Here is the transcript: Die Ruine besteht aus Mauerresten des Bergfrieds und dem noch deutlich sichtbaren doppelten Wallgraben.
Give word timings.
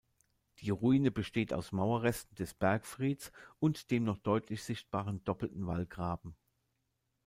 Die 0.57 0.71
Ruine 0.71 1.11
besteht 1.11 1.53
aus 1.53 1.71
Mauerresten 1.71 2.33
des 2.35 2.55
Bergfrieds 2.55 3.31
und 3.59 3.91
dem 3.91 4.03
noch 4.03 4.17
deutlich 4.17 4.63
sichtbaren 4.63 5.23
doppelten 5.25 5.67
Wallgraben. 5.67 6.35